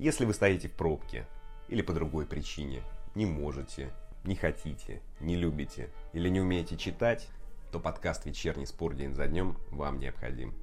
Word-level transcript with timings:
Если 0.00 0.24
вы 0.24 0.32
стоите 0.32 0.66
в 0.66 0.72
пробке 0.72 1.26
или 1.68 1.82
по 1.82 1.92
другой 1.92 2.24
причине, 2.24 2.82
не 3.14 3.26
можете, 3.26 3.90
не 4.24 4.34
хотите, 4.34 5.02
не 5.20 5.36
любите 5.36 5.90
или 6.14 6.30
не 6.30 6.40
умеете 6.40 6.78
читать, 6.78 7.28
то 7.70 7.78
подкаст 7.78 8.24
«Вечерний 8.24 8.64
спор 8.64 8.94
день 8.94 9.12
за 9.12 9.26
днем» 9.26 9.58
вам 9.70 9.98
необходим. 9.98 10.54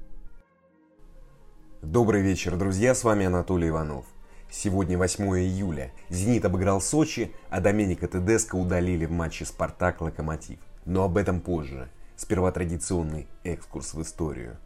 Добрый 1.84 2.23
вечер, 2.23 2.58
друзья, 2.58 2.96
с 2.96 3.04
вами 3.04 3.28
Анатолий 3.28 3.70
Иванов. 3.70 4.08
Сегодня 4.50 4.98
8 4.98 5.23
июля. 5.38 5.92
«Зенит» 6.10 6.44
обыграл 6.44 6.82
Сочи, 6.82 7.32
а 7.52 7.62
Доменика 7.62 8.08
Тедеско 8.08 8.56
удалили 8.56 9.06
в 9.06 9.12
матче 9.12 9.46
«Спартак-Локомотив». 9.46 10.58
Но 10.86 11.04
об 11.04 11.16
этом 11.16 11.42
позже. 11.42 11.90
Сперва 12.16 12.52
традиционный 12.52 13.28
экскурс 13.44 13.94
в 13.94 14.02
историю. 14.02 14.58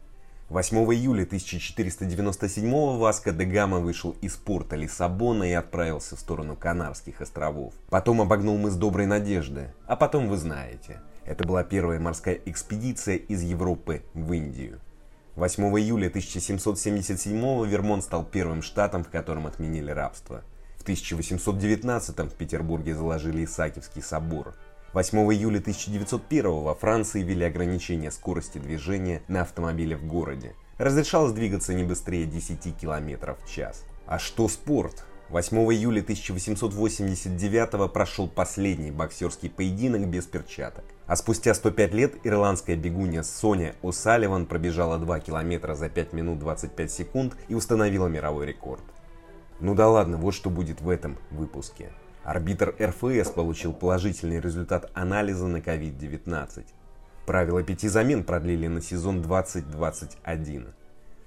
8 0.52 0.78
июля 0.94 1.24
1497 1.24 2.98
Васко 2.98 3.32
де 3.32 3.46
Гама 3.46 3.80
вышел 3.80 4.18
из 4.20 4.36
порта 4.36 4.76
Лиссабона 4.76 5.46
и 5.46 5.54
отправился 5.54 6.18
в 6.18 6.20
сторону 6.20 6.58
Канарских 6.58 7.22
островов. 7.22 7.74
Потом 7.90 8.20
обогнул 8.20 8.58
мыс 8.58 8.76
Доброй 8.76 9.06
Надежды, 9.06 9.74
а 9.88 9.96
потом 9.96 10.28
вы 10.28 10.36
знаете. 10.36 11.00
Это 11.24 11.48
была 11.48 11.64
первая 11.64 12.02
морская 12.02 12.38
экспедиция 12.46 13.16
из 13.16 13.42
Европы 13.44 14.04
в 14.14 14.34
Индию. 14.34 14.82
8 15.38 15.64
июля 15.80 16.08
1777 16.08 17.66
Вермонт 17.66 18.04
стал 18.04 18.26
первым 18.26 18.62
штатом, 18.62 19.06
в 19.06 19.10
котором 19.10 19.48
отменили 19.48 19.92
рабство. 19.92 20.44
В 20.76 20.82
1819 20.82 22.20
в 22.20 22.36
Петербурге 22.36 22.94
заложили 22.94 23.46
Исаакиевский 23.46 24.02
собор. 24.02 24.56
8 24.94 25.18
июля 25.34 25.60
1901 25.60 26.52
во 26.52 26.76
Франции 26.76 27.24
ввели 27.24 27.46
ограничение 27.46 28.12
скорости 28.12 28.58
движения 28.58 29.22
на 29.30 29.44
автомобиле 29.44 29.96
в 29.96 30.06
городе. 30.06 30.54
Разрешалось 30.78 31.32
двигаться 31.32 31.74
не 31.74 31.86
быстрее 31.86 32.26
10 32.26 32.76
км 32.76 33.38
в 33.42 33.50
час. 33.50 33.86
А 34.06 34.20
что 34.20 34.50
спорт? 34.50 35.06
8 35.30 35.58
июля 35.74 36.02
1889 36.02 37.94
прошел 37.94 38.28
последний 38.28 38.92
боксерский 38.92 39.50
поединок 39.50 40.10
без 40.10 40.26
перчаток. 40.26 40.84
А 41.08 41.16
спустя 41.16 41.54
105 41.54 41.94
лет 41.94 42.16
ирландская 42.26 42.76
бегунья 42.76 43.24
Соня 43.24 43.76
О'Салливан 43.82 44.46
пробежала 44.46 44.98
2 44.98 45.22
километра 45.22 45.74
за 45.74 45.88
5 45.88 46.12
минут 46.12 46.40
25 46.40 46.92
секунд 46.92 47.38
и 47.48 47.56
установила 47.56 48.08
мировой 48.08 48.46
рекорд. 48.46 48.84
Ну 49.62 49.74
да 49.74 49.88
ладно, 49.88 50.18
вот 50.18 50.34
что 50.34 50.50
будет 50.50 50.82
в 50.82 50.90
этом 50.90 51.18
выпуске. 51.30 51.92
Арбитр 52.24 52.76
РФС 52.80 53.32
получил 53.32 53.74
положительный 53.74 54.40
результат 54.40 54.92
анализа 54.94 55.48
на 55.48 55.58
COVID-19. 55.58 56.66
Правила 57.26 57.64
пяти 57.64 57.88
замен 57.88 58.24
продлили 58.24 58.68
на 58.68 58.82
сезон 58.82 59.24
2021. 59.24 60.68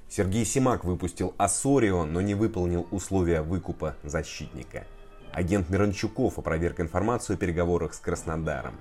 Сергей 0.08 0.44
Симак 0.44 0.84
выпустил 0.84 1.34
Ассорио, 1.36 2.04
но 2.04 2.20
не 2.20 2.34
выполнил 2.34 2.86
условия 2.92 3.42
выкупа 3.42 3.96
защитника. 4.04 4.84
Агент 5.32 5.68
Миранчуков 5.68 6.38
опроверг 6.38 6.78
информацию 6.78 7.34
о 7.34 7.38
переговорах 7.38 7.92
с 7.94 7.98
Краснодаром. 7.98 8.76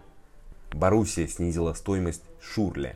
Боруссия 0.72 1.27
снизила 1.27 1.73
стоимость 1.73 2.23
Шурля. 2.39 2.95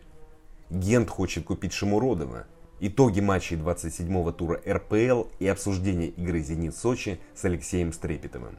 Гент 0.69 1.09
хочет 1.09 1.45
купить 1.45 1.73
Шамуродова. 1.73 2.45
Итоги 2.79 3.19
матчей 3.19 3.57
27-го 3.57 4.31
тура 4.31 4.61
РПЛ 4.67 5.23
и 5.39 5.47
обсуждение 5.47 6.09
игры 6.09 6.41
«Зенит-Сочи» 6.41 7.19
с 7.33 7.43
Алексеем 7.45 7.91
Стрепетовым. 7.91 8.57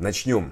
Начнем. 0.00 0.50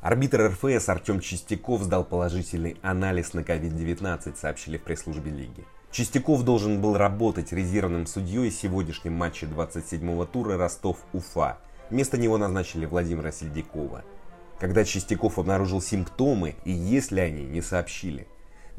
Арбитр 0.00 0.46
РФС 0.46 0.88
Артем 0.88 1.20
Чистяков 1.20 1.82
сдал 1.82 2.04
положительный 2.04 2.78
анализ 2.80 3.34
на 3.34 3.40
COVID-19, 3.40 4.34
сообщили 4.34 4.78
в 4.78 4.82
пресс-службе 4.82 5.30
лиги. 5.30 5.66
Чистяков 5.90 6.42
должен 6.42 6.80
был 6.80 6.96
работать 6.96 7.52
резервным 7.52 8.06
судьей 8.06 8.48
в 8.48 8.54
сегодняшнем 8.54 9.12
матче 9.12 9.44
27-го 9.44 10.24
тура 10.24 10.56
Ростов-Уфа. 10.56 11.58
Вместо 11.90 12.16
него 12.16 12.38
назначили 12.38 12.86
Владимира 12.86 13.30
Сельдякова. 13.30 14.04
Когда 14.58 14.86
Чистяков 14.86 15.38
обнаружил 15.38 15.82
симптомы 15.82 16.56
и 16.64 16.72
если 16.72 17.20
они, 17.20 17.44
не 17.44 17.60
сообщили. 17.60 18.26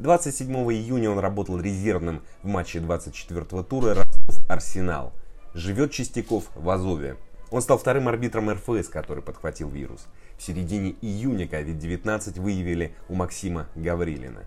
27 0.00 0.52
июня 0.72 1.10
он 1.10 1.20
работал 1.20 1.60
резервным 1.60 2.22
в 2.42 2.48
матче 2.48 2.80
24-го 2.80 3.62
тура 3.62 3.94
Ростов-Арсенал. 3.94 5.12
Живет 5.54 5.92
Чистяков 5.92 6.50
в 6.56 6.68
Азове. 6.68 7.16
Он 7.50 7.60
стал 7.62 7.78
вторым 7.78 8.08
арбитром 8.08 8.50
РФС, 8.50 8.88
который 8.88 9.22
подхватил 9.22 9.68
вирус. 9.68 10.06
В 10.38 10.42
середине 10.42 10.94
июня 11.02 11.46
COVID-19 11.46 12.40
выявили 12.40 12.94
у 13.08 13.14
Максима 13.14 13.68
Гаврилина. 13.74 14.44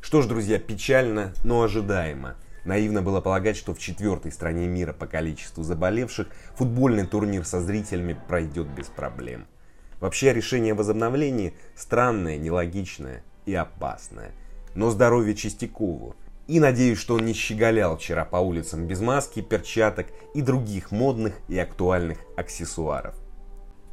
Что 0.00 0.22
ж, 0.22 0.26
друзья, 0.26 0.58
печально, 0.58 1.32
но 1.44 1.62
ожидаемо. 1.62 2.36
Наивно 2.64 3.00
было 3.00 3.20
полагать, 3.20 3.56
что 3.56 3.74
в 3.74 3.78
четвертой 3.78 4.32
стране 4.32 4.66
мира 4.66 4.92
по 4.92 5.06
количеству 5.06 5.62
заболевших 5.62 6.28
футбольный 6.54 7.06
турнир 7.06 7.44
со 7.44 7.60
зрителями 7.60 8.18
пройдет 8.28 8.66
без 8.68 8.86
проблем. 8.86 9.46
Вообще 9.98 10.32
решение 10.32 10.72
о 10.72 10.76
возобновлении 10.76 11.54
странное, 11.74 12.36
нелогичное 12.36 13.22
и 13.46 13.54
опасное. 13.54 14.32
Но 14.74 14.90
здоровье 14.90 15.34
Чистякову, 15.34 16.16
и 16.50 16.58
надеюсь, 16.58 16.98
что 16.98 17.14
он 17.14 17.24
не 17.26 17.32
щеголял 17.32 17.96
вчера 17.96 18.24
по 18.24 18.38
улицам 18.38 18.88
без 18.88 19.00
маски, 19.00 19.40
перчаток 19.40 20.08
и 20.34 20.42
других 20.42 20.90
модных 20.90 21.34
и 21.46 21.56
актуальных 21.56 22.18
аксессуаров. 22.36 23.14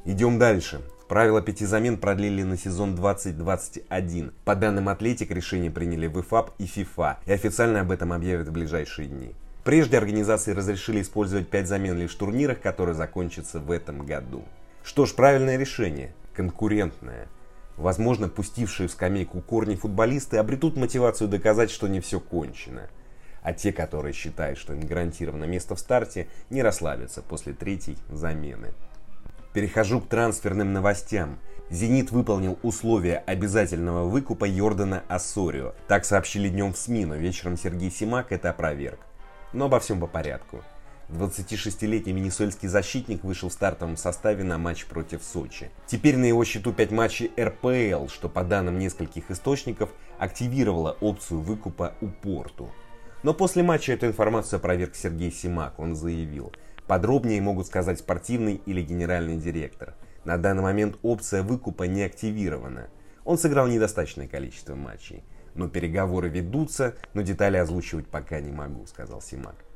Идем 0.06 0.40
дальше. 0.40 0.82
Правила 1.08 1.40
пяти 1.40 1.66
замен 1.68 1.98
продлили 1.98 2.42
на 2.42 2.58
сезон 2.58 2.96
2021. 2.96 4.34
По 4.44 4.56
данным 4.56 4.90
Атлетик, 4.90 5.30
решение 5.30 5.70
приняли 5.70 6.08
в 6.08 6.20
ИФАП 6.20 6.56
и 6.58 6.66
ФИФА, 6.66 7.20
и 7.28 7.32
официально 7.32 7.82
об 7.82 7.92
этом 7.92 8.12
объявят 8.12 8.48
в 8.48 8.52
ближайшие 8.52 9.08
дни. 9.08 9.36
Прежде 9.64 10.00
организации 10.00 10.54
разрешили 10.54 11.04
использовать 11.04 11.50
пять 11.50 11.68
замен 11.68 11.96
лишь 11.96 12.16
в 12.16 12.18
турнирах, 12.18 12.60
которые 12.60 12.96
закончатся 12.96 13.60
в 13.60 13.70
этом 13.70 14.04
году. 14.04 14.44
Что 14.84 15.06
ж, 15.06 15.14
правильное 15.14 15.58
решение. 15.58 16.12
Конкурентное. 16.34 17.28
Возможно, 17.78 18.28
пустившие 18.28 18.88
в 18.88 18.92
скамейку 18.92 19.40
корни 19.40 19.76
футболисты 19.76 20.38
обретут 20.38 20.76
мотивацию 20.76 21.28
доказать, 21.28 21.70
что 21.70 21.88
не 21.88 22.02
все 22.02 22.20
кончено. 22.20 22.90
А 23.44 23.54
те, 23.54 23.72
которые 23.72 24.14
считают, 24.14 24.58
что 24.58 24.74
им 24.74 24.82
гарантировано 24.82 25.46
место 25.46 25.76
в 25.76 25.80
старте, 25.80 26.28
не 26.50 26.64
расслабятся 26.64 27.22
после 27.22 27.54
третьей 27.54 27.98
замены. 28.10 28.74
Перехожу 29.54 30.02
к 30.02 30.08
трансферным 30.08 30.74
новостям. 30.74 31.40
«Зенит» 31.70 32.12
выполнил 32.12 32.58
условия 32.64 33.18
обязательного 33.18 34.08
выкупа 34.08 34.46
Йордана 34.46 35.04
Ассорио. 35.08 35.74
Так 35.88 36.06
сообщили 36.06 36.50
днем 36.50 36.74
в 36.74 36.78
СМИ, 36.78 37.06
но 37.06 37.16
вечером 37.16 37.58
Сергей 37.58 37.92
Симак 37.92 38.32
это 38.32 38.52
опроверг. 38.52 39.00
Но 39.54 39.66
обо 39.66 39.80
всем 39.80 40.00
по 40.00 40.08
порядку. 40.08 40.62
26-летний 41.10 42.12
венесуэльский 42.12 42.68
защитник 42.68 43.24
вышел 43.24 43.48
в 43.48 43.54
стартовом 43.54 43.96
составе 43.96 44.44
на 44.44 44.58
матч 44.58 44.86
против 44.86 45.24
Сочи. 45.24 45.72
Теперь 45.86 46.18
на 46.18 46.26
его 46.26 46.44
счету 46.44 46.74
5 46.74 46.92
матчей 46.92 47.32
РПЛ, 47.40 48.10
что 48.10 48.28
по 48.28 48.44
данным 48.44 48.78
нескольких 48.78 49.32
источников 49.32 49.90
активировало 50.20 50.98
опцию 51.00 51.40
выкупа 51.40 51.94
у 52.02 52.08
Порту. 52.08 52.70
Но 53.24 53.34
после 53.34 53.64
матча 53.64 53.94
эту 53.94 54.08
информацию 54.08 54.58
опроверг 54.58 54.96
Сергей 54.96 55.32
Симак, 55.32 55.80
он 55.80 55.96
заявил. 55.96 56.52
Подробнее 56.88 57.42
могут 57.42 57.68
сказать 57.68 58.00
спортивный 58.00 58.62
или 58.66 58.82
генеральный 58.82 59.38
директор. 59.38 59.96
На 60.26 60.38
данный 60.38 60.64
момент 60.64 60.98
опция 61.04 61.42
выкупа 61.42 61.84
не 61.84 62.04
активирована. 62.04 62.90
Он 63.24 63.38
сыграл 63.38 63.68
недостаточное 63.68 64.28
количество 64.28 64.76
матчей. 64.76 65.24
Но 65.56 65.70
переговоры 65.70 66.30
ведутся, 66.30 66.96
но 67.14 67.22
детали 67.22 67.58
озвучивать 67.58 68.08
пока 68.08 68.40
не 68.42 68.52
могу, 68.52 68.86
сказал 68.86 69.22
Симак. 69.22 69.67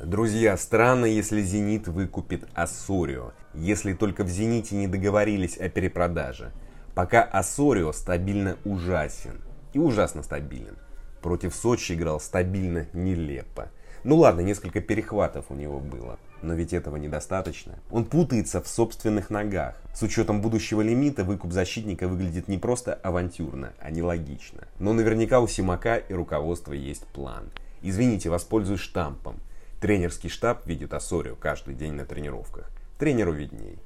Друзья, 0.00 0.56
странно, 0.56 1.04
если 1.04 1.40
«Зенит» 1.40 1.86
выкупит 1.86 2.48
«Ассорио», 2.52 3.30
если 3.54 3.92
только 3.92 4.24
в 4.24 4.28
«Зените» 4.28 4.74
не 4.74 4.88
договорились 4.88 5.56
о 5.56 5.68
перепродаже. 5.68 6.50
Пока 6.96 7.22
«Ассорио» 7.22 7.92
стабильно 7.92 8.56
ужасен 8.64 9.40
и 9.72 9.78
ужасно 9.78 10.24
стабилен. 10.24 10.76
Против 11.22 11.54
Сочи 11.54 11.92
играл 11.92 12.18
стабильно 12.18 12.88
нелепо. 12.92 13.70
Ну 14.02 14.16
ладно, 14.16 14.40
несколько 14.40 14.80
перехватов 14.80 15.46
у 15.50 15.54
него 15.54 15.78
было, 15.78 16.18
но 16.42 16.54
ведь 16.54 16.72
этого 16.72 16.96
недостаточно. 16.96 17.78
Он 17.88 18.04
путается 18.04 18.60
в 18.60 18.66
собственных 18.66 19.30
ногах. 19.30 19.80
С 19.94 20.02
учетом 20.02 20.42
будущего 20.42 20.80
лимита 20.80 21.22
выкуп 21.22 21.52
защитника 21.52 22.08
выглядит 22.08 22.48
не 22.48 22.58
просто 22.58 22.94
авантюрно, 22.94 23.72
а 23.78 23.92
нелогично. 23.92 24.66
Но 24.80 24.92
наверняка 24.92 25.40
у 25.40 25.46
Симака 25.46 25.96
и 25.98 26.12
руководства 26.12 26.72
есть 26.72 27.06
план. 27.06 27.52
Извините, 27.80 28.28
воспользуюсь 28.28 28.80
штампом. 28.80 29.36
Тренерский 29.84 30.30
штаб 30.30 30.66
видит 30.66 30.94
Ассорио 30.94 31.36
каждый 31.36 31.74
день 31.74 31.92
на 31.92 32.06
тренировках. 32.06 32.70
Тренеру 32.98 33.32
видней. 33.32 33.78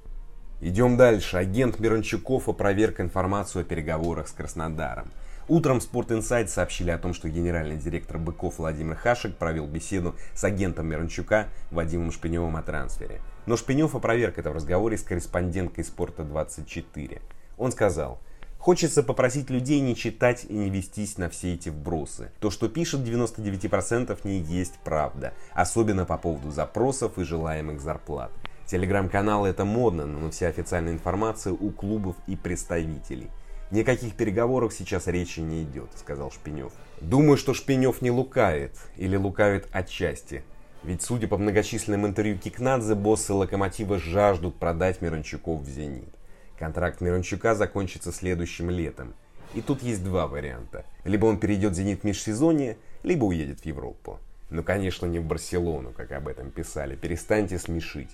Идем 0.61 0.97
дальше. 0.97 1.39
Агент 1.39 1.81
Миранчуков 1.81 2.49
опроверг 2.49 3.01
информацию 3.01 3.63
о 3.63 3.65
переговорах 3.65 4.29
с 4.29 4.31
Краснодаром. 4.31 5.11
Утром 5.49 5.79
Sport 5.79 6.11
Insight 6.11 6.47
сообщили 6.47 6.91
о 6.91 6.99
том, 6.99 7.15
что 7.15 7.29
генеральный 7.29 7.77
директор 7.77 8.17
Быков 8.17 8.59
Владимир 8.59 8.95
Хашек 8.95 9.37
провел 9.39 9.67
беседу 9.67 10.15
с 10.35 10.45
агентом 10.45 10.87
Миранчука 10.87 11.49
Вадимом 11.73 12.13
Шпиневым 12.13 12.55
о 12.55 12.63
трансфере. 12.63 13.21
Но 13.47 13.57
Шпинев 13.57 13.97
опроверг 13.97 14.39
это 14.39 14.53
в 14.53 14.55
разговоре 14.55 14.97
с 14.97 15.03
корреспонденткой 15.03 15.83
Спорта24. 15.83 17.21
Он 17.57 17.73
сказал, 17.73 18.21
Хочется 18.59 19.05
попросить 19.05 19.51
людей 19.51 19.81
не 19.81 19.95
читать 19.95 20.45
и 20.49 20.53
не 20.53 20.69
вестись 20.69 21.17
на 21.17 21.31
все 21.31 21.55
эти 21.55 21.69
вбросы. 21.69 22.33
То, 22.41 22.51
что 22.51 22.69
пишет 22.69 23.01
99% 23.01 24.19
не 24.25 24.41
есть 24.41 24.75
правда, 24.85 25.33
особенно 25.55 26.05
по 26.05 26.19
поводу 26.19 26.51
запросов 26.51 27.19
и 27.19 27.25
желаемых 27.25 27.81
зарплат. 27.81 28.33
Телеграм-каналы 28.67 29.49
это 29.49 29.65
модно, 29.65 30.07
но 30.07 30.31
вся 30.31 30.49
официальная 30.49 30.93
информация 30.93 31.53
у 31.53 31.71
клубов 31.71 32.17
и 32.27 32.37
представителей. 32.37 33.31
Никаких 33.71 34.15
переговоров 34.15 34.75
сейчас 34.75 35.07
речи 35.07 35.41
не 35.41 35.63
идет, 35.63 35.91
сказал 35.97 36.31
Шпинев. 36.31 36.73
Думаю, 37.01 37.37
что 37.37 37.55
Шпинев 37.55 38.03
не 38.03 38.11
лукавит, 38.11 38.73
или 38.97 39.17
лукавит 39.17 39.69
отчасти. 39.73 40.43
Ведь, 40.83 41.03
судя 41.03 41.29
по 41.29 41.39
многочисленным 41.39 42.07
интервью 42.07 42.39
Кикнадзе, 42.39 42.95
боссы 42.95 43.33
Локомотива 43.33 43.99
жаждут 43.99 44.59
продать 44.59 45.01
Мирончуков 45.01 45.61
в 45.61 45.69
«Зенит». 45.69 46.18
Контракт 46.59 47.01
Мирончука 47.01 47.55
закончится 47.55 48.13
следующим 48.13 48.69
летом. 48.71 49.15
И 49.55 49.63
тут 49.63 49.83
есть 49.83 50.03
два 50.05 50.27
варианта. 50.27 50.85
Либо 51.05 51.27
он 51.27 51.39
перейдет 51.39 51.73
в 51.73 51.77
«Зенит» 51.77 52.01
в 52.01 52.05
межсезонье, 52.05 52.77
либо 53.03 53.25
уедет 53.25 53.61
в 53.61 53.67
Европу. 53.67 54.19
Ну, 54.51 54.63
конечно, 54.63 55.07
не 55.07 55.19
в 55.19 55.25
Барселону, 55.25 55.93
как 55.93 56.13
об 56.13 56.27
этом 56.27 56.51
писали. 56.51 56.97
Перестаньте 56.97 57.59
смешить. 57.59 58.11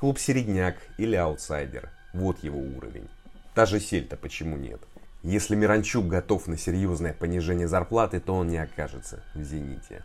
Клуб 0.00 0.18
середняк 0.18 0.76
или 0.96 1.16
аутсайдер. 1.16 1.90
Вот 2.14 2.42
его 2.44 2.60
уровень. 2.60 3.08
Та 3.54 3.66
же 3.66 3.80
Сельта 3.80 4.16
почему 4.16 4.56
нет? 4.56 4.80
Если 5.22 5.56
Миранчук 5.56 6.06
готов 6.06 6.46
на 6.46 6.56
серьезное 6.56 7.12
понижение 7.12 7.66
зарплаты, 7.66 8.20
то 8.20 8.34
он 8.34 8.48
не 8.48 8.58
окажется 8.58 9.24
в 9.34 9.42
«Зените». 9.42 10.04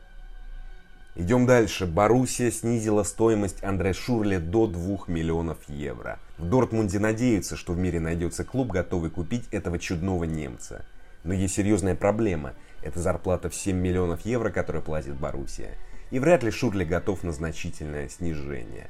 Идем 1.15 1.45
дальше. 1.45 1.85
Боруссия 1.85 2.49
снизила 2.49 3.03
стоимость 3.03 3.63
Андре 3.63 3.93
Шурле 3.93 4.39
до 4.39 4.65
2 4.65 5.03
миллионов 5.07 5.59
евро. 5.67 6.19
В 6.39 6.49
Дортмунде 6.49 6.97
надеются, 6.97 7.55
что 7.55 7.73
в 7.73 7.77
мире 7.77 7.99
найдется 7.99 8.43
клуб, 8.43 8.71
готовый 8.71 9.11
купить 9.11 9.47
этого 9.51 9.77
чудного 9.77 10.23
немца. 10.23 10.85
Но 11.23 11.35
есть 11.35 11.53
серьезная 11.53 11.93
проблема. 11.93 12.53
Это 12.81 12.99
зарплата 12.99 13.51
в 13.51 13.55
7 13.55 13.77
миллионов 13.77 14.25
евро, 14.25 14.49
которую 14.49 14.83
платит 14.83 15.13
Боруссия. 15.13 15.75
И 16.09 16.17
вряд 16.17 16.41
ли 16.41 16.49
Шурле 16.49 16.83
готов 16.83 17.23
на 17.23 17.31
значительное 17.31 18.09
снижение. 18.09 18.89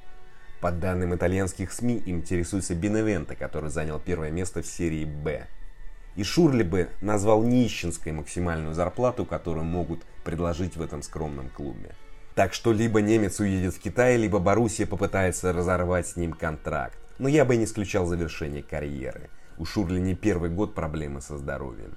По 0.62 0.72
данным 0.72 1.14
итальянских 1.14 1.74
СМИ, 1.74 1.98
им 2.06 2.20
интересуется 2.20 2.74
Беневенто, 2.74 3.36
который 3.36 3.70
занял 3.70 4.00
первое 4.00 4.32
место 4.32 4.62
в 4.62 4.66
серии 4.66 5.04
«Б». 5.04 5.46
И 6.16 6.24
Шурли 6.24 6.64
бы 6.64 6.90
назвал 7.02 7.44
нищенской 7.44 8.14
максимальную 8.14 8.74
зарплату, 8.74 9.26
которую 9.26 9.66
могут 9.66 10.04
предложить 10.24 10.78
в 10.78 10.82
этом 10.82 11.02
скромном 11.02 11.50
клубе. 11.50 11.90
Так 12.36 12.54
что 12.54 12.72
либо 12.72 13.02
немец 13.02 13.40
уедет 13.40 13.76
в 13.76 13.80
Китай, 13.80 14.18
либо 14.18 14.40
Боруссия 14.40 14.88
попытается 14.88 15.54
разорвать 15.54 16.08
с 16.08 16.16
ним 16.16 16.34
контракт. 16.34 16.98
Но 17.20 17.28
я 17.28 17.46
бы 17.46 17.56
не 17.56 17.66
исключал 17.66 18.08
завершение 18.08 18.64
карьеры. 18.64 19.30
У 19.58 19.66
Шурли 19.66 20.00
не 20.00 20.16
первый 20.16 20.50
год 20.50 20.74
проблемы 20.74 21.22
со 21.22 21.38
здоровьем. 21.38 21.96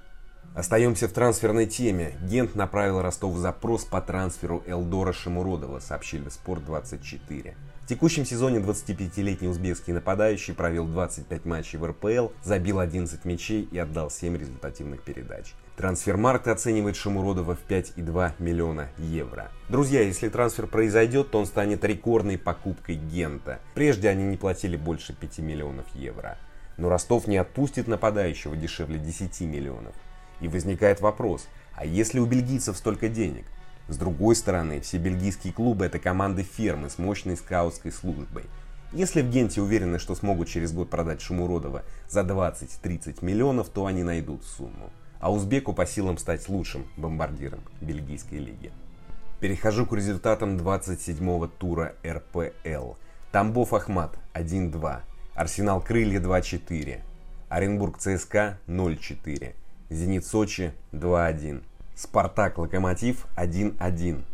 Остаемся 0.54 1.08
в 1.08 1.12
трансферной 1.12 1.66
теме. 1.66 2.16
Гент 2.22 2.54
направил 2.54 3.00
Ростов 3.02 3.36
запрос 3.36 3.84
по 3.84 4.00
трансферу 4.00 4.62
Элдора 4.66 5.12
Шамуродова, 5.12 5.80
сообщили 5.80 6.26
Спорт24. 6.26 7.54
В 7.82 7.86
текущем 7.86 8.24
сезоне 8.24 8.58
25-летний 8.58 9.48
узбекский 9.48 9.92
нападающий 9.92 10.54
провел 10.54 10.86
25 10.86 11.44
матчей 11.44 11.78
в 11.78 11.86
РПЛ, 11.86 12.28
забил 12.42 12.80
11 12.80 13.24
мячей 13.24 13.68
и 13.70 13.78
отдал 13.78 14.10
7 14.10 14.36
результативных 14.36 15.02
передач. 15.02 15.54
Трансфермаркт 15.76 16.48
оценивает 16.48 16.96
Шамуродова 16.96 17.54
в 17.54 17.70
5,2 17.70 18.32
миллиона 18.38 18.88
евро. 18.96 19.50
Друзья, 19.68 20.00
если 20.00 20.30
трансфер 20.30 20.66
произойдет, 20.66 21.30
то 21.30 21.38
он 21.38 21.44
станет 21.44 21.84
рекордной 21.84 22.38
покупкой 22.38 22.94
Гента. 22.94 23.60
Прежде 23.74 24.08
они 24.08 24.24
не 24.24 24.38
платили 24.38 24.78
больше 24.78 25.12
5 25.12 25.40
миллионов 25.40 25.84
евро. 25.94 26.38
Но 26.78 26.88
Ростов 26.88 27.26
не 27.26 27.36
отпустит 27.36 27.88
нападающего 27.88 28.56
дешевле 28.56 28.98
10 28.98 29.42
миллионов. 29.42 29.94
И 30.40 30.48
возникает 30.48 31.02
вопрос, 31.02 31.46
а 31.74 31.84
если 31.84 32.20
у 32.20 32.26
бельгийцев 32.26 32.74
столько 32.78 33.10
денег? 33.10 33.44
С 33.88 33.98
другой 33.98 34.34
стороны, 34.34 34.80
все 34.80 34.96
бельгийские 34.96 35.52
клубы 35.52 35.84
это 35.84 35.98
команды 35.98 36.42
фермы 36.42 36.88
с 36.88 36.96
мощной 36.96 37.36
скаутской 37.36 37.92
службой. 37.92 38.44
Если 38.92 39.20
в 39.20 39.28
Генте 39.28 39.60
уверены, 39.60 39.98
что 39.98 40.14
смогут 40.14 40.48
через 40.48 40.72
год 40.72 40.88
продать 40.88 41.20
Шумуродова 41.20 41.82
за 42.08 42.20
20-30 42.20 43.22
миллионов, 43.22 43.68
то 43.68 43.84
они 43.84 44.02
найдут 44.02 44.42
сумму 44.42 44.90
а 45.20 45.32
узбеку 45.32 45.72
по 45.72 45.86
силам 45.86 46.18
стать 46.18 46.48
лучшим 46.48 46.86
бомбардиром 46.96 47.60
бельгийской 47.80 48.38
лиги. 48.38 48.72
Перехожу 49.40 49.86
к 49.86 49.92
результатам 49.92 50.56
27-го 50.56 51.46
тура 51.46 51.94
РПЛ. 52.06 52.94
Тамбов 53.32 53.74
Ахмат 53.74 54.16
1-2, 54.32 55.00
Арсенал 55.34 55.82
Крылья 55.82 56.20
2-4, 56.20 57.00
Оренбург 57.50 57.98
ЦСКА 57.98 58.58
0-4, 58.66 59.54
Зенит 59.90 60.24
Сочи 60.24 60.72
2-1, 60.92 61.62
Спартак 61.94 62.56
Локомотив 62.56 63.26
1-1, 63.36 64.24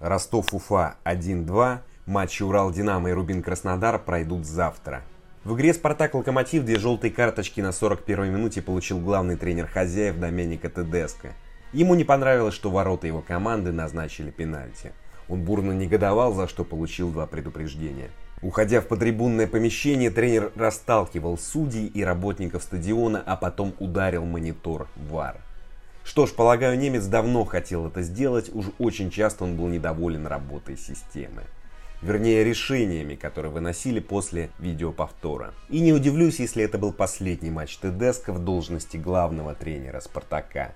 Ростов 0.00 0.52
Уфа 0.52 0.96
1-2, 1.04 1.78
матчи 2.04 2.42
Урал 2.42 2.70
Динамо 2.70 3.08
и 3.08 3.12
Рубин 3.12 3.42
Краснодар 3.42 3.98
пройдут 3.98 4.44
завтра. 4.44 5.02
В 5.42 5.54
игре 5.54 5.72
«Спартак 5.72 6.14
Локомотив» 6.14 6.66
две 6.66 6.78
желтые 6.78 7.10
карточки 7.10 7.62
на 7.62 7.70
41-й 7.70 8.28
минуте 8.28 8.60
получил 8.60 9.00
главный 9.00 9.36
тренер 9.36 9.68
хозяев 9.68 10.18
Доменика 10.18 10.68
Тедеско. 10.68 11.32
Ему 11.72 11.94
не 11.94 12.04
понравилось, 12.04 12.52
что 12.52 12.70
ворота 12.70 13.06
его 13.06 13.22
команды 13.22 13.72
назначили 13.72 14.30
пенальти. 14.30 14.92
Он 15.30 15.40
бурно 15.40 15.72
негодовал, 15.72 16.34
за 16.34 16.46
что 16.46 16.62
получил 16.62 17.10
два 17.10 17.24
предупреждения. 17.24 18.10
Уходя 18.42 18.82
в 18.82 18.86
потрибунное 18.86 19.46
помещение, 19.46 20.10
тренер 20.10 20.52
расталкивал 20.56 21.38
судей 21.38 21.86
и 21.86 22.04
работников 22.04 22.62
стадиона, 22.62 23.22
а 23.24 23.36
потом 23.36 23.72
ударил 23.78 24.26
монитор 24.26 24.88
ВАР. 24.96 25.40
Что 26.04 26.26
ж, 26.26 26.32
полагаю, 26.32 26.78
немец 26.78 27.06
давно 27.06 27.46
хотел 27.46 27.86
это 27.86 28.02
сделать, 28.02 28.50
уж 28.52 28.66
очень 28.78 29.10
часто 29.10 29.44
он 29.44 29.56
был 29.56 29.68
недоволен 29.68 30.26
работой 30.26 30.76
системы 30.76 31.44
вернее 32.02 32.44
решениями, 32.44 33.14
которые 33.14 33.52
выносили 33.52 34.00
после 34.00 34.50
видеоповтора. 34.58 35.54
И 35.68 35.80
не 35.80 35.92
удивлюсь, 35.92 36.40
если 36.40 36.64
это 36.64 36.78
был 36.78 36.92
последний 36.92 37.50
матч 37.50 37.76
Тедеско 37.76 38.32
в 38.32 38.38
должности 38.44 38.96
главного 38.96 39.54
тренера 39.54 40.00
«Спартака». 40.00 40.74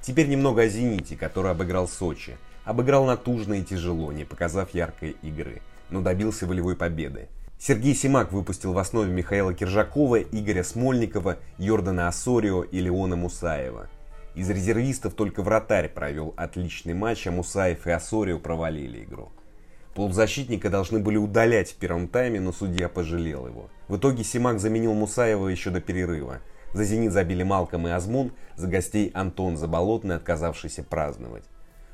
Теперь 0.00 0.28
немного 0.28 0.62
о 0.62 0.68
«Зените», 0.68 1.16
который 1.16 1.52
обыграл 1.52 1.86
Сочи. 1.86 2.36
Обыграл 2.64 3.04
натужно 3.04 3.54
и 3.54 3.62
тяжело, 3.62 4.12
не 4.12 4.24
показав 4.24 4.74
яркой 4.74 5.16
игры, 5.22 5.62
но 5.90 6.00
добился 6.00 6.46
волевой 6.46 6.76
победы. 6.76 7.28
Сергей 7.58 7.94
Симак 7.94 8.32
выпустил 8.32 8.72
в 8.72 8.78
основе 8.78 9.12
Михаила 9.12 9.54
Киржакова, 9.54 10.20
Игоря 10.20 10.64
Смольникова, 10.64 11.38
Йордана 11.58 12.08
Асорио 12.08 12.62
и 12.62 12.80
Леона 12.80 13.14
Мусаева. 13.14 13.88
Из 14.34 14.48
резервистов 14.50 15.14
только 15.14 15.42
вратарь 15.42 15.88
провел 15.88 16.34
отличный 16.36 16.94
матч, 16.94 17.26
а 17.26 17.30
Мусаев 17.30 17.86
и 17.86 17.90
Асорио 17.90 18.38
провалили 18.38 19.04
игру. 19.04 19.30
Полузащитника 19.94 20.70
должны 20.70 21.00
были 21.00 21.16
удалять 21.18 21.70
в 21.70 21.76
первом 21.76 22.08
тайме, 22.08 22.40
но 22.40 22.52
судья 22.52 22.88
пожалел 22.88 23.46
его. 23.46 23.68
В 23.88 23.96
итоге 23.98 24.24
Симак 24.24 24.58
заменил 24.58 24.94
Мусаева 24.94 25.48
еще 25.48 25.70
до 25.70 25.80
перерыва. 25.80 26.38
За 26.72 26.84
«Зенит» 26.84 27.12
забили 27.12 27.42
Малком 27.42 27.86
и 27.86 27.90
Азмун, 27.90 28.32
за 28.56 28.66
гостей 28.66 29.10
Антон 29.12 29.58
Заболотный, 29.58 30.16
отказавшийся 30.16 30.82
праздновать. 30.82 31.44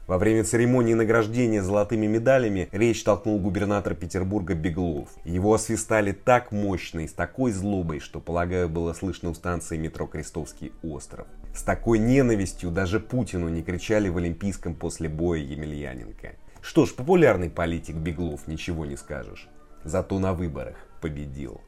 Во 0.06 0.16
время 0.16 0.42
церемонии 0.42 0.94
награждения 0.94 1.62
золотыми 1.62 2.06
медалями 2.06 2.70
речь 2.72 3.02
толкнул 3.02 3.38
губернатор 3.38 3.94
Петербурга 3.94 4.54
Беглов. 4.54 5.10
Его 5.24 5.52
освистали 5.52 6.12
так 6.12 6.50
мощно 6.50 7.00
и 7.00 7.08
с 7.08 7.12
такой 7.12 7.52
злобой, 7.52 8.00
что, 8.00 8.18
полагаю, 8.18 8.70
было 8.70 8.94
слышно 8.94 9.28
у 9.28 9.34
станции 9.34 9.76
метро 9.76 10.06
Крестовский 10.06 10.72
остров. 10.82 11.26
С 11.54 11.62
такой 11.62 11.98
ненавистью 11.98 12.70
даже 12.70 13.00
Путину 13.00 13.50
не 13.50 13.62
кричали 13.62 14.08
в 14.08 14.16
Олимпийском 14.16 14.74
после 14.74 15.10
боя 15.10 15.40
Емельяненко. 15.40 16.36
Что 16.62 16.86
ж, 16.86 16.94
популярный 16.94 17.50
политик 17.50 17.96
Беглов, 17.96 18.46
ничего 18.46 18.86
не 18.86 18.96
скажешь. 18.96 19.48
Зато 19.84 20.18
на 20.18 20.34
выборах 20.34 20.76
победил. 21.00 21.60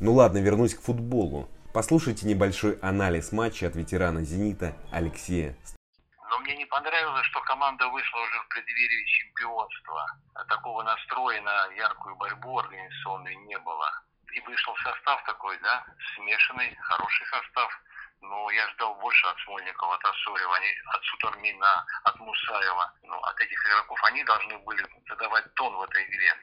Ну 0.00 0.14
ладно, 0.14 0.38
вернусь 0.38 0.74
к 0.74 0.82
футболу. 0.82 1.48
Послушайте 1.72 2.26
небольшой 2.26 2.78
анализ 2.82 3.32
матча 3.32 3.66
от 3.66 3.76
ветерана 3.76 4.24
«Зенита» 4.24 4.74
Алексея 4.90 5.56
но 6.36 6.38
мне 6.40 6.56
не 6.56 6.66
понравилось, 6.66 7.26
что 7.26 7.40
команда 7.42 7.88
вышла 7.88 8.20
уже 8.20 8.40
в 8.40 8.48
преддверии 8.48 9.04
чемпионства. 9.06 10.06
Такого 10.48 10.82
настроя 10.82 11.40
на 11.40 11.66
яркую 11.72 12.16
борьбу 12.16 12.58
организационную 12.58 13.38
не 13.46 13.58
было. 13.58 13.90
И 14.32 14.40
вышел 14.40 14.74
состав 14.76 15.24
такой, 15.24 15.58
да, 15.60 15.84
смешанный, 16.14 16.76
хороший 16.80 17.26
состав. 17.26 17.70
Я 18.56 18.66
ждал 18.70 18.94
больше 18.94 19.26
от 19.26 19.38
Смольникова, 19.40 19.96
от 19.96 20.04
Асурева, 20.06 20.58
от 20.94 21.04
Сутармина, 21.04 21.86
от 22.04 22.18
Мусаева. 22.18 22.90
Ну, 23.02 23.20
от 23.20 23.38
этих 23.38 23.66
игроков 23.66 24.02
они 24.04 24.24
должны 24.24 24.56
были 24.60 24.82
задавать 25.10 25.54
тон 25.56 25.76
в 25.76 25.82
этой 25.82 26.02
игре. 26.04 26.34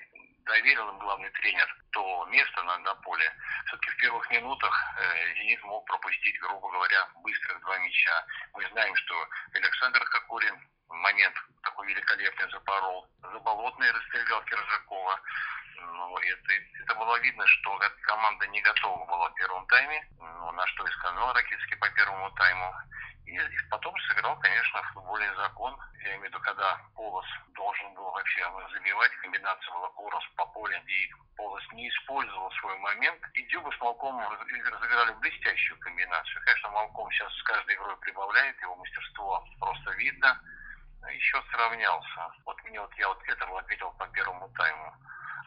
Доверил 0.45 0.89
им 0.89 0.99
главный 0.99 1.31
тренер 1.31 1.75
то 1.91 2.25
место 2.25 2.61
на, 2.61 2.77
на 2.77 2.93
поле. 2.95 3.33
Все-таки 3.65 3.89
в 3.89 3.97
первых 3.97 4.29
минутах 4.29 4.73
э, 4.99 5.33
«Зенит» 5.37 5.63
мог 5.63 5.87
пропустить, 5.87 6.39
грубо 6.39 6.69
говоря, 6.69 7.09
быстрых 7.15 7.59
два 7.61 7.79
мяча. 7.79 8.25
Мы 8.53 8.67
знаем, 8.67 8.95
что 8.95 9.27
Александр 9.55 10.05
Кокорин 10.05 10.55
момент 10.89 11.35
такой 11.63 11.87
великолепный 11.87 12.51
запорол. 12.51 13.07
Заболотный 13.23 13.89
расстрелял 13.89 14.43
Киржакова. 14.43 15.19
Ну, 15.77 16.17
это, 16.19 16.53
это 16.83 16.95
было 16.95 17.19
видно, 17.21 17.47
что 17.47 17.79
команда 18.03 18.45
не 18.47 18.61
готова 18.61 19.03
была 19.05 19.29
в 19.29 19.33
первом 19.33 19.65
тайме, 19.65 20.07
на 20.53 20.65
что 20.67 20.85
и 20.85 20.91
сказал 20.91 21.33
Ракетский 21.33 21.75
по 21.77 21.89
первому 21.89 22.29
тайму. 22.31 22.73
И, 23.25 23.35
и 23.35 23.57
потом 23.69 23.97
сыграл, 24.07 24.37
конечно, 24.39 24.83
футбольный 24.93 25.33
закон. 25.35 25.77
Я 26.03 26.15
имею 26.15 26.21
в 26.21 26.23
виду, 26.25 26.39
когда 26.41 26.79
Полос 26.95 27.25
должен 27.55 27.93
был 27.93 28.11
вообще 28.11 28.43
забивать. 28.73 29.11
Комбинация 29.21 29.73
была 29.73 29.89
Полос 29.89 30.23
по 30.35 30.45
полю, 30.47 30.77
и 30.85 31.11
Полос 31.37 31.63
не 31.71 31.89
использовал 31.89 32.51
свой 32.59 32.77
момент. 32.79 33.21
И 33.33 33.43
Дюба 33.47 33.71
с 33.71 33.79
Малком 33.79 34.19
разыграли 34.19 35.13
блестящую 35.13 35.79
комбинацию. 35.79 36.41
Конечно, 36.45 36.69
Малком 36.71 37.09
сейчас 37.11 37.33
с 37.33 37.43
каждой 37.43 37.75
игрой 37.75 37.97
прибавляет, 37.97 38.61
его 38.61 38.75
мастерство 38.75 39.43
просто 39.59 39.91
видно. 39.91 40.39
Еще 41.11 41.41
сравнялся. 41.51 42.31
Вот 42.45 42.61
мне 42.63 42.79
вот 42.79 42.93
я 42.95 43.07
вот 43.07 43.21
это 43.27 43.57
ответил 43.57 43.91
по 43.91 44.07
первому 44.07 44.49
тайму. 44.49 44.93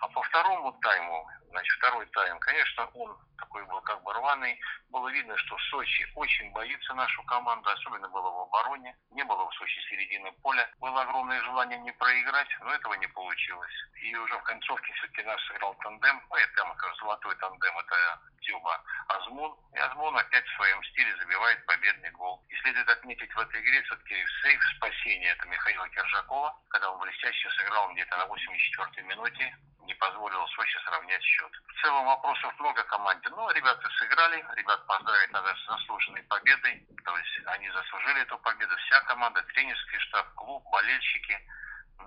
А 0.01 0.09
по 0.09 0.23
второму 0.23 0.73
тайму, 0.81 1.27
значит, 1.51 1.77
второй 1.79 2.07
тайм, 2.07 2.39
конечно, 2.39 2.87
он 2.95 3.17
такой 3.39 3.65
был 3.67 3.81
как 3.83 4.03
бы 4.03 4.13
рваный. 4.13 4.61
Было 4.91 5.09
видно, 5.09 5.37
что 5.37 5.57
Сочи 5.71 6.07
очень 6.15 6.51
боится 6.53 6.95
нашу 6.95 7.23
команду, 7.25 7.71
особенно 7.71 8.09
было 8.09 8.31
в 8.31 8.41
обороне. 8.41 8.97
Не 9.11 9.25
было 9.25 9.49
в 9.49 9.55
Сочи 9.55 9.81
середины 9.89 10.33
поля. 10.43 10.69
Было 10.79 11.03
огромное 11.03 11.41
желание 11.43 11.79
не 11.79 11.93
проиграть, 11.93 12.49
но 12.61 12.73
этого 12.73 12.95
не 12.95 13.07
получилось. 13.09 13.73
И 14.03 14.15
уже 14.17 14.39
в 14.39 14.43
концовке 14.43 14.93
все-таки 14.95 15.23
наш 15.23 15.43
сыграл 15.47 15.75
тандем. 15.77 16.23
Ну, 16.31 16.37
это 16.37 16.75
скажу, 16.77 16.95
золотой 16.97 17.35
тандем, 17.37 17.79
это 17.79 18.21
Тюба 18.41 18.83
Азмун. 19.09 19.57
И 19.75 19.79
Азмун 19.79 20.17
опять 20.17 20.47
в 20.47 20.57
своем 20.57 20.83
стиле 20.85 21.17
забивает 21.17 21.65
победный 21.67 22.11
гол. 22.11 22.45
И 22.49 22.57
следует 22.57 22.89
отметить 22.89 23.33
в 23.35 23.39
этой 23.39 23.61
игре 23.61 23.83
все-таки 23.83 24.15
сейф 24.43 24.63
спасения 24.77 25.31
это 25.31 25.47
Михаила 25.49 25.89
Киржакова, 25.89 26.57
когда 26.69 26.91
он 26.91 27.01
блестяще 27.01 27.51
сыграл 27.51 27.93
где-то 27.93 28.17
на 28.17 28.25
84-й 28.25 29.03
минуте 29.03 29.57
не 29.87 29.95
позволило 29.95 30.47
Сочи 30.47 30.79
сравнять 30.85 31.23
счет. 31.23 31.51
В 31.67 31.81
целом 31.81 32.07
вопросов 32.07 32.53
много 32.61 32.83
команде, 32.85 33.29
но 33.31 33.51
ребята 33.53 33.89
сыграли, 33.99 34.45
ребят 34.57 34.87
поздравить 34.87 35.33
надо 35.33 35.55
с 35.55 35.67
заслуженной 35.67 36.23
победой, 36.25 36.87
то 37.05 37.17
есть 37.17 37.41
они 37.47 37.71
заслужили 37.71 38.23
эту 38.23 38.39
победу, 38.39 38.75
вся 38.77 39.01
команда, 39.03 39.43
тренерский 39.55 39.99
штаб, 40.01 40.27
клуб, 40.35 40.63
болельщики, 40.71 41.39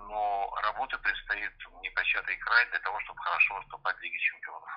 но 0.08 0.54
работа 0.62 0.98
предстоит 0.98 1.52
непочатый 1.82 2.36
край 2.36 2.70
для 2.70 2.78
того, 2.80 3.00
чтобы 3.00 3.20
хорошо 3.20 3.54
выступать 3.56 3.96
в 3.96 4.02
Лиге 4.02 4.18
Чемпионов. 4.18 4.70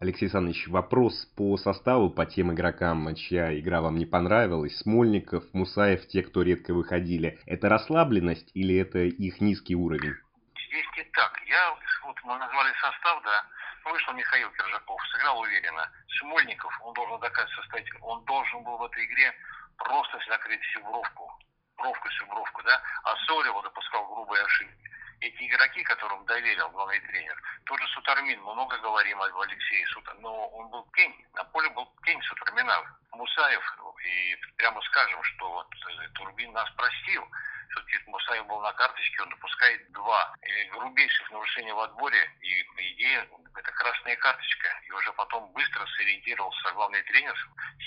Алексей 0.00 0.24
Александрович, 0.24 0.66
вопрос 0.68 1.26
по 1.36 1.58
составу, 1.58 2.08
по 2.08 2.24
тем 2.24 2.52
игрокам, 2.52 3.14
чья 3.14 3.58
игра 3.58 3.82
вам 3.82 3.98
не 3.98 4.06
понравилась. 4.06 4.78
Смольников, 4.78 5.44
Мусаев, 5.52 6.06
те, 6.08 6.22
кто 6.22 6.40
редко 6.42 6.72
выходили. 6.72 7.38
Это 7.44 7.68
расслабленность 7.68 8.50
или 8.54 8.74
это 8.76 9.00
их 9.00 9.42
низкий 9.42 9.76
уровень? 9.76 10.14
Здесь 10.56 10.86
не 10.96 11.04
так. 11.12 11.38
Я 11.46 11.74
вот 12.10 12.24
мы 12.24 12.36
назвали 12.38 12.74
состав, 12.80 13.22
да, 13.22 13.44
вышел 13.84 14.12
Михаил 14.14 14.50
Киржаков, 14.50 15.00
сыграл 15.12 15.38
уверенно. 15.38 15.88
Смольников, 16.18 16.76
он 16.82 16.92
должен 16.94 17.20
доказать 17.20 17.54
состоятельно, 17.54 18.00
он 18.04 18.24
должен 18.24 18.64
был 18.64 18.76
в 18.78 18.84
этой 18.84 19.04
игре 19.04 19.32
просто 19.76 20.18
закрыть 20.26 20.60
всю 20.62 20.80
бровку, 20.82 21.32
бровку 21.76 22.08
всю 22.08 22.26
бровку, 22.26 22.62
да, 22.62 22.82
а 23.04 23.16
Сореву 23.26 23.62
допускал 23.62 24.06
грубые 24.08 24.44
ошибки. 24.44 24.90
Эти 25.20 25.46
игроки, 25.46 25.82
которым 25.84 26.24
доверил 26.24 26.70
главный 26.70 26.98
тренер, 27.00 27.40
тот 27.64 27.78
же 27.78 27.86
Сутармин, 27.88 28.42
мы 28.42 28.54
много 28.54 28.76
говорим 28.78 29.20
об 29.22 29.38
Алексее 29.38 29.86
Сутар, 29.88 30.16
но 30.18 30.48
он 30.48 30.68
был 30.70 30.84
тень, 30.96 31.14
на 31.34 31.44
поле 31.44 31.68
был 31.70 31.86
тень 32.04 32.20
Сутармина. 32.22 32.96
Мусаев, 33.12 33.62
и 34.04 34.36
прямо 34.56 34.80
скажем, 34.82 35.22
что 35.24 35.50
вот 35.50 35.66
э, 35.74 36.08
Турбин 36.14 36.52
нас 36.52 36.70
простил, 36.70 37.28
все-таки 37.70 37.98
Мусаев 38.06 38.46
был 38.46 38.60
на 38.60 38.72
карточке, 38.72 39.22
он 39.22 39.30
допускает 39.30 39.92
два 39.92 40.34
грубейших 40.72 41.30
нарушения 41.30 41.74
в 41.74 41.80
отборе, 41.80 42.30
и 42.40 42.62
по 42.64 42.92
идее 42.92 43.28
это 43.56 43.72
красная 43.72 44.16
карточка. 44.16 44.68
И 44.86 44.90
уже 44.92 45.12
потом 45.12 45.52
быстро 45.52 45.86
сориентировался 45.96 46.72
главный 46.72 47.02
тренер 47.02 47.34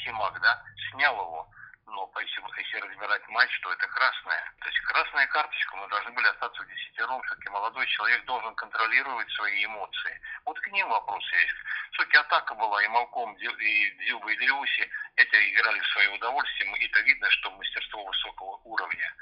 Симак, 0.04 0.40
да, 0.42 0.64
снял 0.92 1.16
его. 1.16 1.50
Но 1.86 2.12
если, 2.20 2.42
если 2.58 2.80
разбирать 2.80 3.28
матч, 3.28 3.60
то 3.60 3.72
это 3.72 3.88
красная. 3.88 4.54
То 4.62 4.68
есть 4.68 4.80
красная 4.80 5.28
карточка, 5.28 5.76
мы 5.76 5.88
должны 5.90 6.12
были 6.12 6.28
остаться 6.28 6.64
в 6.64 6.68
десятером. 6.68 7.22
Все-таки 7.24 7.50
молодой 7.50 7.86
человек 7.88 8.26
должен 8.26 8.56
контролировать 8.56 9.30
свои 9.32 9.66
эмоции. 9.66 10.22
Вот 10.46 10.60
к 10.60 10.68
ним 10.70 10.88
вопрос 10.88 11.24
есть. 11.34 11.56
Все-таки 11.92 12.18
атака 12.18 12.56
была 12.56 12.84
и 12.84 12.88
Малком, 12.88 13.34
и 13.36 13.92
Дзюба, 13.98 14.32
и 14.32 14.38
Дрюси. 14.38 14.90
Эти 15.18 15.54
играли 15.54 15.80
в 15.80 15.88
свое 15.88 16.10
удовольствие. 16.10 16.76
И 16.78 16.86
это 16.88 17.00
видно, 17.02 17.30
что 17.30 17.52
мастерство 17.52 18.04
высокого 18.06 18.60
уровня. 18.64 19.14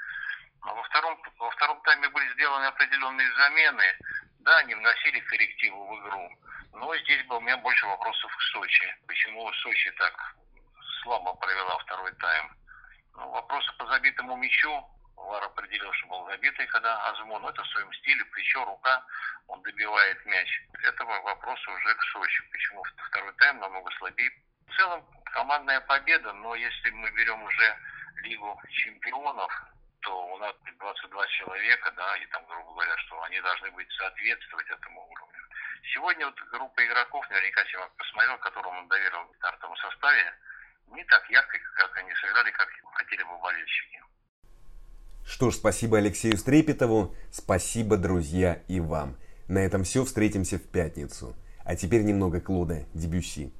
А 0.62 0.74
во 0.74 0.82
втором, 0.84 1.20
во 1.38 1.50
втором 1.50 1.80
тайме 1.82 2.08
были 2.08 2.32
сделаны 2.34 2.66
определенные 2.66 3.32
замены. 3.34 3.84
Да, 4.40 4.58
они 4.58 4.74
вносили 4.74 5.20
коррективы 5.20 5.76
в 5.76 6.00
игру. 6.00 6.30
Но 6.74 6.96
здесь 6.98 7.24
был 7.26 7.36
у 7.36 7.40
меня 7.40 7.56
больше 7.58 7.86
вопросов 7.86 8.34
к 8.36 8.40
Сочи. 8.52 8.96
Почему 9.06 9.52
Сочи 9.54 9.90
так 9.92 10.34
слабо 11.02 11.34
провела 11.34 11.78
второй 11.78 12.12
тайм? 12.14 12.56
Ну, 13.14 13.28
вопросы 13.30 13.72
по 13.76 13.86
забитому 13.86 14.36
мячу. 14.36 14.88
Вар 15.16 15.44
определил, 15.44 15.92
что 15.92 16.08
был 16.08 16.26
забитый, 16.26 16.66
когда 16.68 17.08
Азмун, 17.08 17.42
ну, 17.42 17.48
это 17.48 17.62
в 17.62 17.68
своем 17.68 17.92
стиле, 17.94 18.24
плечо, 18.24 18.64
рука, 18.64 19.04
он 19.46 19.62
добивает 19.62 20.24
мяч. 20.26 20.48
Это 20.82 21.04
вопросы 21.04 21.70
уже 21.70 21.94
к 21.94 22.02
Сочи. 22.12 22.42
Почему 22.50 22.82
второй 23.08 23.32
тайм 23.34 23.58
намного 23.58 23.90
слабее? 23.98 24.30
В 24.68 24.76
целом 24.76 25.04
командная 25.32 25.80
победа, 25.80 26.32
но 26.32 26.54
если 26.54 26.90
мы 26.90 27.10
берем 27.12 27.42
уже 27.42 27.78
Лигу 28.22 28.60
чемпионов, 28.70 29.52
то 30.02 30.34
у 30.34 30.38
нас 30.38 30.54
22 30.78 31.26
человека, 31.28 31.92
да, 31.96 32.16
и 32.16 32.26
там, 32.26 32.44
грубо 32.46 32.72
говоря, 32.72 32.96
что 32.98 33.22
они 33.22 33.40
должны 33.40 33.70
быть 33.72 33.90
соответствовать 33.92 34.68
этому 34.68 35.00
уровню. 35.08 35.42
Сегодня 35.94 36.26
вот 36.26 36.38
группа 36.50 36.84
игроков, 36.86 37.28
наверняка 37.30 37.64
Симак 37.64 37.90
посмотрел, 37.96 38.38
которому 38.38 38.78
он 38.80 38.88
доверил 38.88 39.24
в 39.32 39.36
стартовом 39.36 39.76
составе, 39.76 40.34
не 40.88 41.04
так 41.04 41.28
ярко, 41.30 41.58
как 41.76 41.96
они 41.98 42.12
сыграли, 42.14 42.50
как 42.50 42.68
хотели 42.94 43.22
бы 43.22 43.38
болельщики. 43.38 44.02
Что 45.24 45.50
ж, 45.50 45.54
спасибо 45.54 45.98
Алексею 45.98 46.36
Стрепетову, 46.36 47.14
спасибо, 47.30 47.96
друзья, 47.96 48.62
и 48.68 48.80
вам. 48.80 49.16
На 49.48 49.58
этом 49.58 49.84
все, 49.84 50.04
встретимся 50.04 50.58
в 50.58 50.70
пятницу. 50.70 51.36
А 51.64 51.76
теперь 51.76 52.02
немного 52.02 52.40
Клода 52.40 52.86
Дебюси. 52.92 53.52